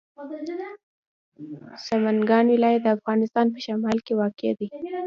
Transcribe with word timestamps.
سمنګان 1.85 2.45
ولایت 2.55 2.81
د 2.83 2.87
افغانستان 2.97 3.45
په 3.53 3.59
شمال 3.65 3.97
کې 4.05 4.13
واقع 4.21 4.51
دی. 4.59 4.67